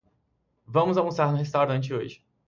[0.65, 2.25] Vamos almoçar no restaurante hoje.